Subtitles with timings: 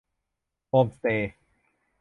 [0.69, 1.31] โฮมสเตย์